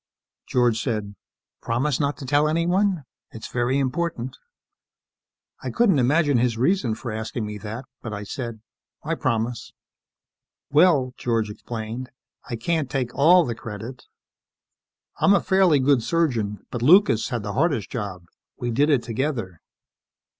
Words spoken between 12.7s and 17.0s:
take all the credit. I'm a fairly good surgeon, but